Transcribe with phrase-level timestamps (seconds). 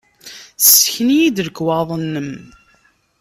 [0.63, 2.29] Ssken-iyi-d lekwaɣeḍ-nnem!